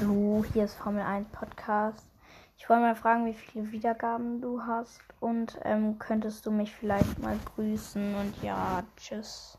Hallo, 0.00 0.44
hier 0.52 0.64
ist 0.64 0.74
Formel 0.74 1.02
1 1.02 1.28
Podcast. 1.30 2.04
Ich 2.56 2.68
wollte 2.68 2.82
mal 2.82 2.96
fragen, 2.96 3.26
wie 3.26 3.34
viele 3.34 3.70
Wiedergaben 3.72 4.40
du 4.40 4.62
hast 4.62 5.00
und 5.20 5.58
ähm, 5.64 5.98
könntest 5.98 6.46
du 6.46 6.50
mich 6.50 6.74
vielleicht 6.74 7.18
mal 7.18 7.38
grüßen 7.54 8.14
und 8.14 8.42
ja, 8.42 8.82
tschüss. 8.96 9.58